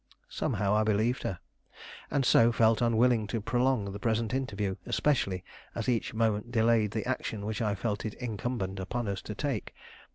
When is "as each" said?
5.75-6.15